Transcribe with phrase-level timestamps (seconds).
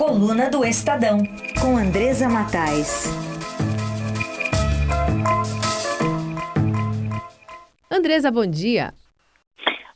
[0.00, 1.18] Coluna do Estadão,
[1.60, 3.04] com Andresa Matais.
[7.90, 8.94] Andresa, bom dia.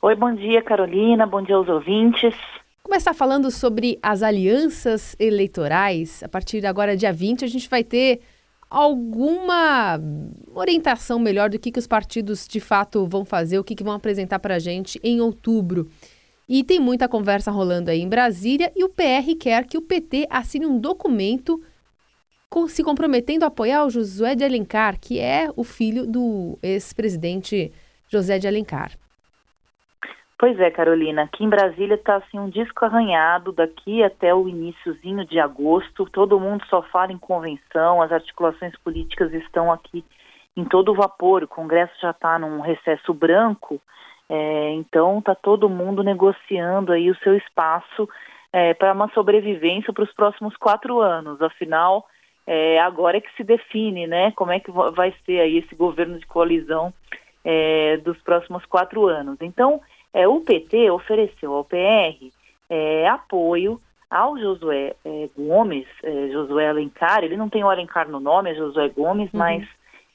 [0.03, 1.27] Oi, bom dia, Carolina.
[1.27, 2.35] Bom dia aos ouvintes.
[2.83, 6.23] Começar falando sobre as alianças eleitorais.
[6.23, 8.21] A partir de agora, dia 20, a gente vai ter
[8.69, 9.99] alguma
[10.55, 13.95] orientação melhor do que, que os partidos de fato vão fazer, o que, que vão
[13.95, 15.89] apresentar para a gente em outubro.
[16.49, 20.27] E tem muita conversa rolando aí em Brasília e o PR quer que o PT
[20.29, 21.63] assine um documento
[22.51, 27.73] com, se comprometendo a apoiar o Josué de Alencar, que é o filho do ex-presidente
[28.09, 28.93] José de Alencar.
[30.39, 31.23] Pois é, Carolina.
[31.23, 36.05] Aqui em Brasília está assim um disco arranhado daqui até o iníciozinho de agosto.
[36.11, 40.05] Todo mundo só fala em convenção, as articulações políticas estão aqui
[40.57, 41.45] em todo vapor.
[41.45, 43.81] O Congresso já está num recesso branco
[44.29, 48.09] é, então está todo mundo negociando aí o seu espaço
[48.53, 51.41] é, para uma sobrevivência para os próximos quatro anos.
[51.43, 52.07] Afinal,
[52.47, 54.33] é, agora é que se define, né?
[54.33, 56.93] Como é que vai ser aí esse governo de coalizão
[57.45, 59.37] é, dos próximos quatro anos.
[59.41, 59.81] Então,
[60.13, 62.31] é, o PT ofereceu ao PR
[62.71, 64.95] é, apoio ao Josué
[65.37, 65.89] Gomes,
[66.31, 67.25] Josué Alencar.
[67.25, 69.41] Ele não tem o Alencar no nome, é Josué Gomes, uhum.
[69.41, 69.67] mas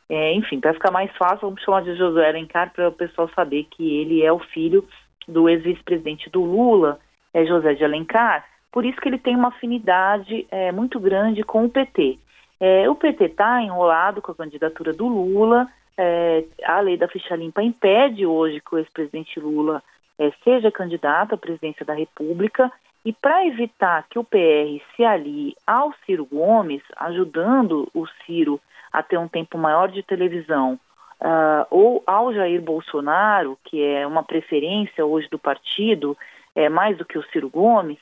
[0.10, 3.68] é, enfim, para ficar mais fácil, vamos chamar de Josué Alencar para o pessoal saber
[3.70, 4.84] que ele é o filho
[5.28, 7.00] do ex-vice-presidente do Lula,
[7.32, 8.44] é José de Alencar.
[8.72, 12.18] Por isso que ele tem uma afinidade é, muito grande com o PT.
[12.60, 15.68] É, o PT está enrolado com a candidatura do Lula.
[15.96, 19.84] É, a lei da ficha limpa impede hoje que o ex-presidente Lula
[20.18, 22.72] é, seja candidato à presidência da República.
[23.06, 28.60] E para evitar que o PR se alie ao Ciro Gomes, ajudando o Ciro
[28.92, 30.80] a ter um tempo maior de televisão,
[31.22, 36.18] uh, ou ao Jair Bolsonaro, que é uma preferência hoje do partido,
[36.56, 38.00] é, mais do que o Ciro Gomes,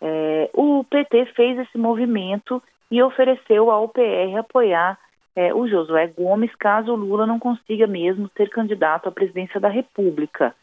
[0.00, 4.98] é, o PT fez esse movimento e ofereceu ao PR apoiar
[5.36, 9.68] é, o Josué Gomes caso o Lula não consiga mesmo ser candidato à presidência da
[9.68, 10.54] República.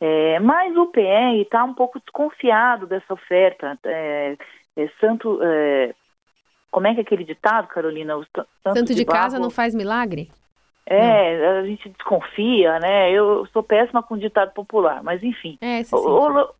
[0.00, 3.78] É, mas o PR está um pouco desconfiado dessa oferta.
[3.84, 4.36] É,
[4.76, 5.94] é, santo, é,
[6.70, 8.16] como é que é aquele ditado, Carolina?
[8.16, 8.24] O
[8.62, 10.30] tanto, de, de casa não faz milagre?
[10.86, 11.60] É, não.
[11.60, 13.12] a gente desconfia, né?
[13.12, 15.58] Eu sou péssima com ditado popular, mas enfim.
[15.60, 16.54] É, olhou,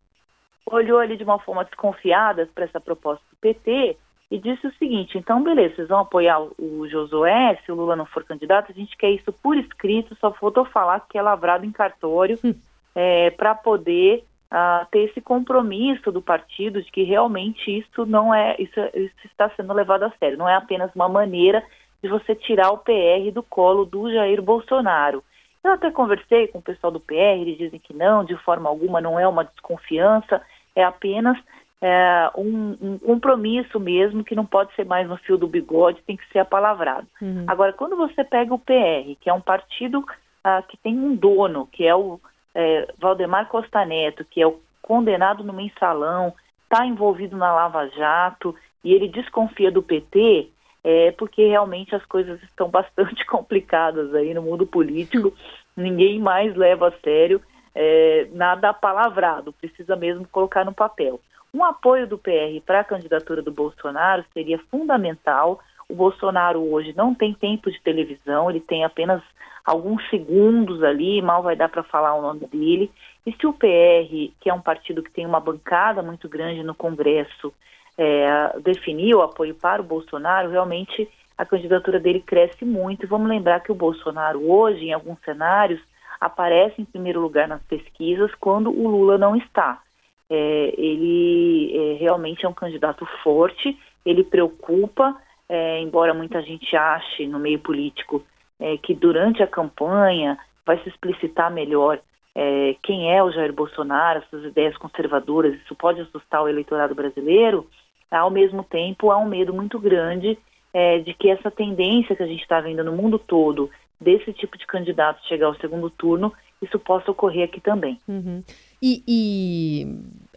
[0.67, 3.97] olhou ali de uma forma desconfiada para essa proposta do PT
[4.31, 8.07] e disse o seguinte: então, beleza, vocês vão apoiar o Josué, se o Lula não
[8.07, 11.73] for candidato, a gente quer isso por escrito, só faltou falar que é lavrado em
[11.73, 12.55] cartório hum.
[12.95, 18.57] É, para poder uh, ter esse compromisso do partido de que realmente isso não é,
[18.59, 21.65] isso, isso está sendo levado a sério, não é apenas uma maneira
[22.03, 25.23] de você tirar o PR do colo do Jair Bolsonaro.
[25.63, 29.01] Eu até conversei com o pessoal do PR, eles dizem que não, de forma alguma
[29.01, 30.41] não é uma desconfiança,
[30.75, 31.37] é apenas
[31.83, 36.17] é, um, um, compromisso mesmo que não pode ser mais no fio do bigode, tem
[36.17, 37.07] que ser apalavrado.
[37.21, 37.45] Uhum.
[37.47, 40.05] Agora, quando você pega o PR, que é um partido
[40.43, 42.19] ah, que tem um dono, que é o
[42.55, 46.35] é, Valdemar Costa Neto, que é o condenado no mensalão,
[46.65, 50.49] está envolvido na Lava Jato e ele desconfia do PT,
[50.83, 55.33] é porque realmente as coisas estão bastante complicadas aí no mundo político.
[55.77, 57.41] Ninguém mais leva a sério
[57.75, 61.21] é, nada palavrado, precisa mesmo colocar no papel.
[61.53, 65.61] Um apoio do PR para a candidatura do Bolsonaro seria fundamental.
[65.91, 69.21] O Bolsonaro hoje não tem tempo de televisão, ele tem apenas
[69.65, 72.91] alguns segundos ali, mal vai dar para falar o nome dele.
[73.27, 76.75] E se o PR, que é um partido que tem uma bancada muito grande no
[76.75, 77.53] Congresso,
[77.99, 83.07] é, definir o apoio para o Bolsonaro, realmente a candidatura dele cresce muito.
[83.07, 85.81] Vamos lembrar que o Bolsonaro hoje, em alguns cenários,
[86.21, 89.83] aparece em primeiro lugar nas pesquisas quando o Lula não está.
[90.29, 95.17] É, ele é, realmente é um candidato forte, ele preocupa,
[95.51, 98.25] é, embora muita gente ache no meio político
[98.61, 101.99] é, que durante a campanha vai se explicitar melhor
[102.37, 107.67] é, quem é o Jair Bolsonaro, suas ideias conservadoras, isso pode assustar o eleitorado brasileiro,
[108.09, 110.39] ao mesmo tempo há um medo muito grande
[110.73, 113.69] é, de que essa tendência que a gente está vendo no mundo todo
[114.01, 116.33] desse tipo de candidato chegar ao segundo turno,
[116.63, 117.99] isso possa ocorrer aqui também.
[118.07, 118.43] Uhum.
[118.83, 119.87] E, e,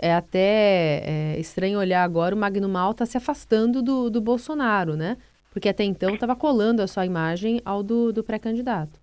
[0.01, 5.17] é até é, estranho olhar agora o Magno Malta se afastando do, do Bolsonaro, né?
[5.51, 8.99] Porque até então estava colando a sua imagem ao do, do pré-candidato.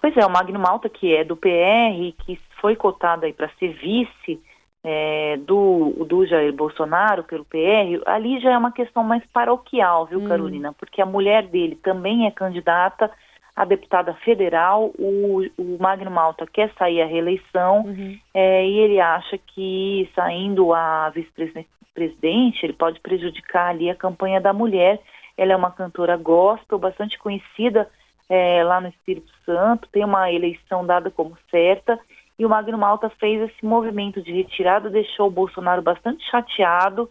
[0.00, 3.72] Pois é, o Magno Malta, que é do PR, que foi cotado aí para ser
[3.74, 4.40] vice
[4.82, 10.20] é, do, do Jair Bolsonaro pelo PR, ali já é uma questão mais paroquial, viu,
[10.20, 10.28] hum.
[10.28, 10.72] Carolina?
[10.72, 13.10] Porque a mulher dele também é candidata
[13.56, 18.18] a deputada federal, o, o Magno Malta quer sair à reeleição uhum.
[18.34, 24.52] é, e ele acha que saindo a vice-presidente, ele pode prejudicar ali a campanha da
[24.52, 25.00] mulher.
[25.38, 27.88] Ela é uma cantora gospel, bastante conhecida
[28.28, 31.98] é, lá no Espírito Santo, tem uma eleição dada como certa,
[32.38, 37.04] e o Magno Malta fez esse movimento de retirada, deixou o Bolsonaro bastante chateado,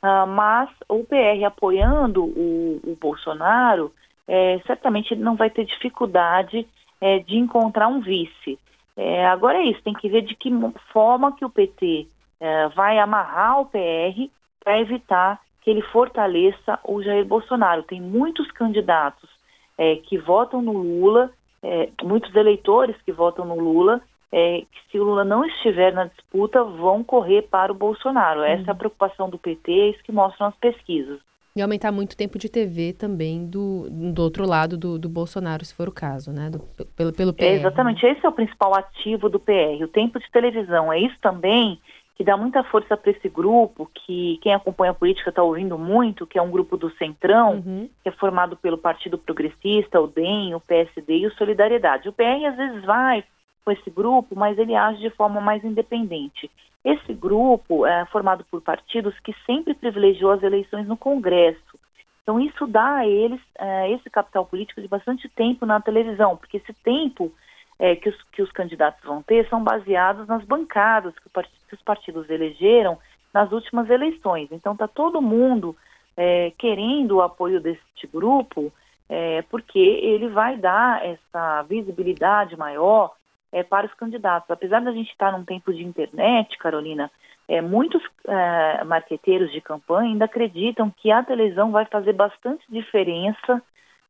[0.00, 3.92] uh, mas o PR apoiando o, o Bolsonaro,
[4.28, 6.68] é, certamente ele não vai ter dificuldade
[7.00, 8.58] é, de encontrar um vice.
[8.96, 10.50] É, agora é isso, tem que ver de que
[10.92, 12.06] forma que o PT
[12.38, 14.30] é, vai amarrar o PR
[14.62, 17.82] para evitar que ele fortaleça o Jair Bolsonaro.
[17.82, 19.28] Tem muitos candidatos
[19.76, 21.30] é, que votam no Lula,
[21.62, 26.04] é, muitos eleitores que votam no Lula, é, que se o Lula não estiver na
[26.04, 28.42] disputa, vão correr para o Bolsonaro.
[28.42, 28.78] Essa é a uhum.
[28.78, 31.20] preocupação do PT, é isso que mostram as pesquisas.
[31.58, 35.64] E aumentar muito o tempo de TV também do, do outro lado do, do Bolsonaro,
[35.64, 36.48] se for o caso, né?
[36.48, 36.60] Do,
[36.94, 37.42] pelo, pelo PR.
[37.42, 40.92] É, exatamente, esse é o principal ativo do PR, o tempo de televisão.
[40.92, 41.80] É isso também
[42.14, 46.28] que dá muita força para esse grupo, que quem acompanha a política está ouvindo muito,
[46.28, 47.90] que é um grupo do Centrão, uhum.
[48.04, 52.08] que é formado pelo Partido Progressista, o DEM, o PSD e o Solidariedade.
[52.08, 53.24] O PR às vezes vai
[53.64, 56.48] com esse grupo, mas ele age de forma mais independente.
[56.84, 61.78] Esse grupo é formado por partidos que sempre privilegiou as eleições no Congresso.
[62.22, 66.58] Então isso dá a eles é, esse capital político de bastante tempo na televisão, porque
[66.58, 67.32] esse tempo
[67.78, 71.30] é, que, os, que os candidatos vão ter são baseados nas bancadas que,
[71.68, 72.98] que os partidos elegeram
[73.32, 74.48] nas últimas eleições.
[74.52, 75.76] Então está todo mundo
[76.16, 78.72] é, querendo o apoio deste grupo,
[79.08, 83.12] é, porque ele vai dar essa visibilidade maior
[83.52, 84.50] é, para os candidatos.
[84.50, 87.10] Apesar da gente estar num tempo de internet, Carolina,
[87.48, 93.62] é, muitos é, marqueteiros de campanha ainda acreditam que a televisão vai fazer bastante diferença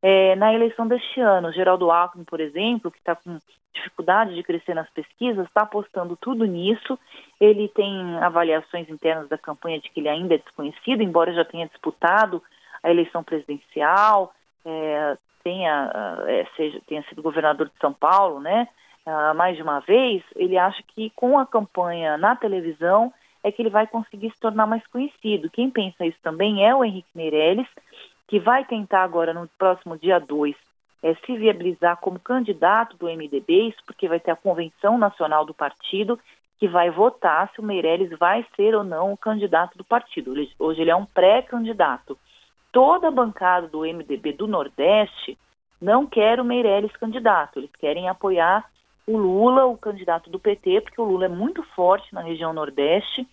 [0.02, 1.52] é, na eleição deste ano.
[1.52, 3.38] Geraldo Alckmin, por exemplo, que está com
[3.72, 6.98] dificuldade de crescer nas pesquisas, está apostando tudo nisso.
[7.40, 11.68] Ele tem avaliações internas da campanha de que ele ainda é desconhecido, embora já tenha
[11.68, 12.42] disputado
[12.82, 14.32] a eleição presidencial,
[14.64, 15.92] é, tenha,
[16.26, 18.68] é, seja, tenha sido governador de São Paulo, né?
[19.34, 23.12] Mais de uma vez, ele acha que com a campanha na televisão
[23.42, 25.50] é que ele vai conseguir se tornar mais conhecido.
[25.50, 27.68] Quem pensa isso também é o Henrique Meirelles,
[28.26, 30.54] que vai tentar agora no próximo dia 2
[31.02, 35.54] é, se viabilizar como candidato do MDB, isso porque vai ter a convenção nacional do
[35.54, 36.18] partido
[36.58, 40.34] que vai votar se o Meirelles vai ser ou não o candidato do partido.
[40.58, 42.18] Hoje ele é um pré-candidato.
[42.72, 45.38] Toda a bancada do MDB do Nordeste
[45.80, 48.68] não quer o Meirelles candidato, eles querem apoiar
[49.08, 53.26] o Lula, o candidato do PT, porque o Lula é muito forte na região Nordeste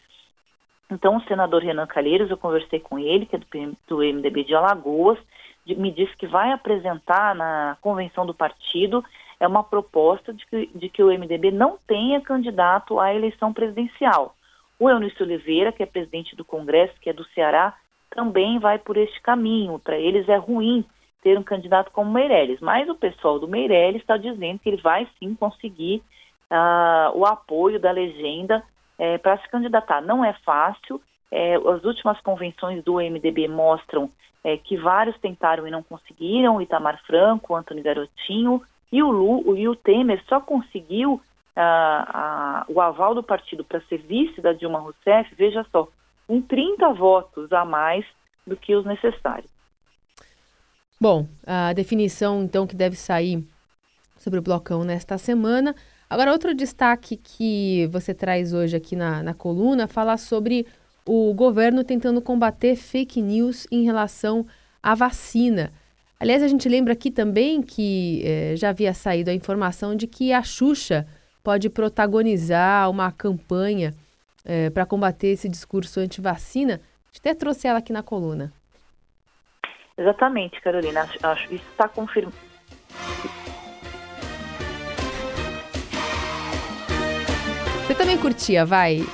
[0.90, 3.40] então, o senador Renan Calheiros, eu conversei com ele, que é
[3.88, 5.18] do, MDB de Alagoas,
[5.66, 9.04] me disse que vai apresentar na convenção do partido
[9.40, 14.36] é uma proposta de que, de que o MDB não tenha candidato à eleição presidencial.
[14.80, 17.76] O Eunício Oliveira, que é presidente do Congresso, que é do Ceará,
[18.12, 19.80] também vai por este caminho.
[19.80, 20.86] Para eles é ruim
[21.26, 25.08] ter um candidato como Meirelles, mas o pessoal do Meirelles está dizendo que ele vai
[25.18, 26.04] sim conseguir
[26.52, 28.62] uh, o apoio da legenda
[29.00, 30.02] é, para se candidatar.
[30.02, 31.02] Não é fácil.
[31.32, 34.08] É, as últimas convenções do MDB mostram
[34.44, 38.62] é, que vários tentaram e não conseguiram, Itamar Franco, Antônio Garotinho,
[38.92, 41.20] e o, Lu, e o Temer só conseguiu
[41.56, 45.88] ah, o aval do partido para ser vice da Dilma Rousseff, veja só,
[46.28, 48.06] com 30 votos a mais
[48.46, 49.55] do que os necessários.
[51.00, 53.46] Bom, a definição então que deve sair
[54.18, 55.76] sobre o blocão nesta semana
[56.10, 60.66] Agora, outro destaque que você traz hoje aqui na, na coluna fala sobre
[61.06, 64.46] o governo tentando combater fake news em relação
[64.82, 65.74] à vacina.
[66.20, 70.32] Aliás, a gente lembra aqui também que eh, já havia saído a informação de que
[70.32, 71.06] a Xuxa
[71.44, 73.94] pode protagonizar uma campanha
[74.46, 76.76] eh, para combater esse discurso anti-vacina.
[76.76, 78.54] A gente até trouxe ela aqui na coluna.
[79.98, 81.10] Exatamente, Carolina.
[81.24, 82.36] Acho que isso está confirmado
[87.86, 89.06] Você também curtia, vai,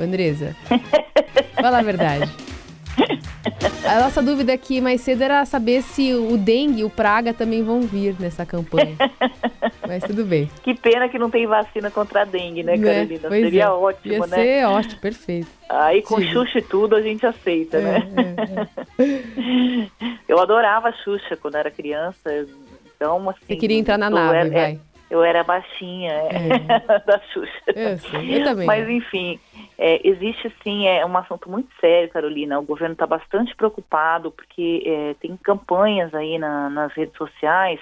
[0.00, 0.54] Andresa?
[1.54, 2.30] Fala a verdade.
[3.90, 7.60] A nossa dúvida aqui mais cedo era saber se o dengue e o praga também
[7.60, 8.94] vão vir nessa campanha.
[9.84, 10.48] Mas tudo bem.
[10.62, 12.94] Que pena que não tem vacina contra a dengue, né, né?
[12.94, 13.28] Carolina?
[13.28, 13.68] Pois Seria é.
[13.68, 14.36] ótimo, Ia né?
[14.36, 15.48] Ser ótimo, perfeito.
[15.68, 16.32] Aí com Sim.
[16.32, 18.08] Xuxa e tudo a gente aceita, é, né?
[18.96, 19.86] É, é.
[20.28, 22.46] Eu adorava Xuxa quando era criança.
[22.94, 23.40] Então, assim.
[23.44, 24.80] Você queria entrar na nave, era, vai.
[25.10, 26.78] Eu era baixinha é.
[27.04, 27.72] da Xuxa.
[27.74, 28.66] Eu, sim, eu também.
[28.68, 29.40] Mas, enfim,
[29.82, 32.58] é, existe sim, é um assunto muito sério, Carolina.
[32.58, 37.80] O governo está bastante preocupado porque é, tem campanhas aí na, nas redes sociais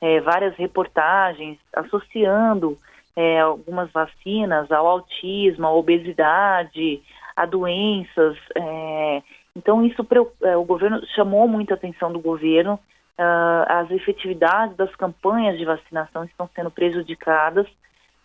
[0.00, 2.76] é, várias reportagens associando
[3.14, 7.00] é, algumas vacinas ao autismo, à obesidade,
[7.36, 8.36] a doenças.
[8.56, 9.22] É,
[9.54, 10.04] então, isso
[10.42, 12.80] é, o governo chamou muita atenção do governo.
[13.16, 17.66] Uh, as efetividades das campanhas de vacinação estão sendo prejudicadas,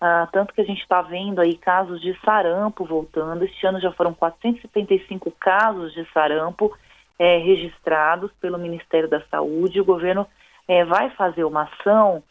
[0.04, 3.46] uh, tanto que a gente está vendo aí casos de sarampo voltando.
[3.46, 6.78] Este ano já foram 475 casos de sarampo
[7.18, 9.80] é, registrados pelo Ministério da Saúde.
[9.80, 10.28] O governo
[10.68, 12.22] é, vai fazer uma ação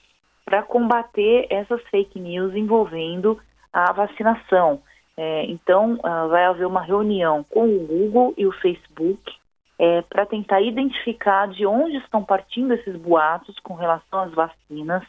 [0.44, 3.40] para combater essas fake news envolvendo
[3.72, 4.82] a vacinação.
[5.16, 9.32] É, então, uh, vai haver uma reunião com o Google e o Facebook
[9.78, 15.02] é, para tentar identificar de onde estão partindo esses boatos com relação às vacinas,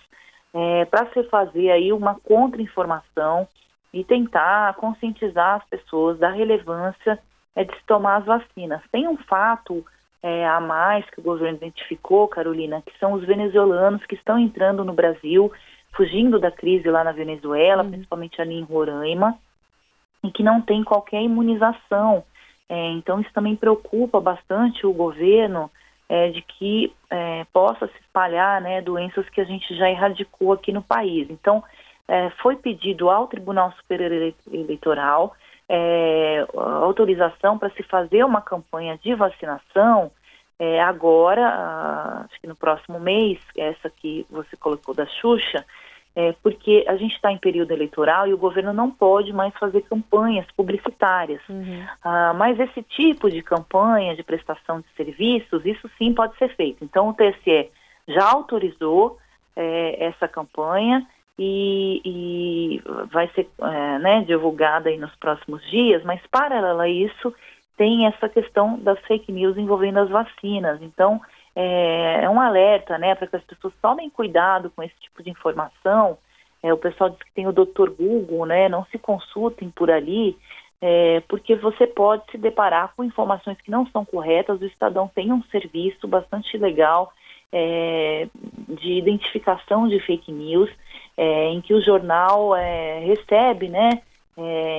[0.53, 3.47] é, para se fazer aí uma contra-informação
[3.93, 7.19] e tentar conscientizar as pessoas da relevância
[7.55, 8.81] é, de se tomar as vacinas.
[8.91, 9.85] Tem um fato
[10.21, 14.83] é, a mais que o governo identificou, Carolina, que são os venezuelanos que estão entrando
[14.83, 15.51] no Brasil,
[15.95, 17.91] fugindo da crise lá na Venezuela, uhum.
[17.91, 19.37] principalmente ali em Roraima,
[20.23, 22.23] e que não tem qualquer imunização.
[22.69, 25.69] É, então, isso também preocupa bastante o governo
[26.09, 30.71] é, de que é, possa se espalhar né, doenças que a gente já erradicou aqui
[30.71, 31.29] no país.
[31.29, 31.63] Então,
[32.07, 35.35] é, foi pedido ao Tribunal Superior Eleitoral
[35.69, 40.11] é, autorização para se fazer uma campanha de vacinação
[40.59, 45.65] é, agora, acho que no próximo mês, essa que você colocou da Xuxa,
[46.15, 49.81] é, porque a gente está em período eleitoral e o governo não pode mais fazer
[49.81, 51.41] campanhas publicitárias.
[51.49, 51.85] Uhum.
[52.03, 56.83] Ah, mas esse tipo de campanha de prestação de serviços, isso sim pode ser feito.
[56.83, 57.69] Então, o TSE
[58.07, 59.17] já autorizou
[59.55, 61.05] é, essa campanha
[61.37, 67.33] e, e vai ser é, né, divulgada aí nos próximos dias, mas paralelo a isso
[67.75, 70.79] tem essa questão das fake news envolvendo as vacinas.
[70.81, 71.19] Então,
[71.55, 75.29] é, é um alerta né, para que as pessoas tomem cuidado com esse tipo de
[75.29, 76.17] informação.
[76.61, 77.89] É, o pessoal diz que tem o Dr.
[77.89, 80.37] Google, né, não se consultem por ali,
[80.81, 84.59] é, porque você pode se deparar com informações que não são corretas.
[84.59, 87.13] O Estadão tem um serviço bastante legal
[87.51, 88.27] é,
[88.67, 90.69] de identificação de fake news
[91.15, 94.01] é, em que o jornal é, recebe, né,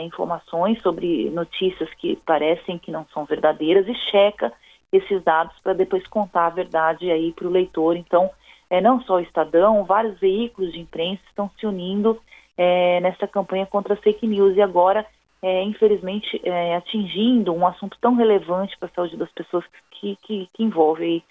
[0.04, 4.52] informações sobre notícias que parecem que não são verdadeiras e checa
[4.96, 7.96] esses dados para depois contar a verdade aí para o leitor.
[7.96, 8.30] Então,
[8.70, 12.18] é, não só o Estadão, vários veículos de imprensa estão se unindo
[12.56, 15.04] é, nessa campanha contra as fake news e agora,
[15.42, 20.48] é, infelizmente, é, atingindo um assunto tão relevante para a saúde das pessoas que, que,
[20.54, 21.22] que envolve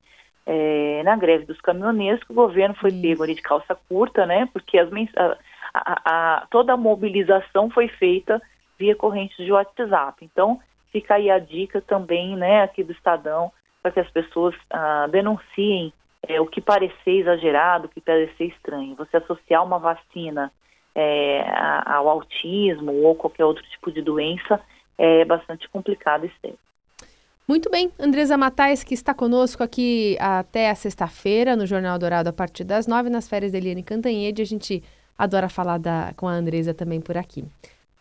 [0.46, 3.02] é, na greve dos caminhoneiros, que o governo foi Isso.
[3.02, 5.36] pego ali de calça curta, né, porque as, a,
[5.74, 8.40] a, a, toda a mobilização foi feita
[8.78, 10.24] via corrente de WhatsApp.
[10.24, 10.60] Então,
[10.92, 13.50] fica aí a dica também, né, aqui do Estadão,
[13.82, 15.92] para que as pessoas ah, denunciem
[16.26, 18.94] é, o que parecer exagerado, o que parecer estranho.
[18.96, 20.50] Você associar uma vacina
[20.94, 21.44] é,
[21.84, 24.60] ao autismo ou qualquer outro tipo de doença
[24.96, 26.58] é bastante complicado e sério.
[27.46, 32.32] Muito bem, Andresa Matais, que está conosco aqui até a sexta-feira no Jornal Dourado a
[32.32, 34.40] partir das nove, nas férias da Eliane Cantanhede.
[34.40, 34.82] A gente
[35.18, 37.44] adora falar da, com a Andresa também por aqui.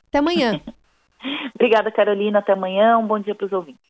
[0.08, 0.62] Até amanhã.
[1.56, 2.40] Obrigada, Carolina.
[2.40, 2.98] Até amanhã.
[2.98, 3.84] Um bom dia para os ouvintes.